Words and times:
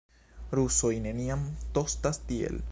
Rusoj 0.59 0.91
neniam 1.05 1.45
tostas 1.79 2.23
tiel. 2.33 2.63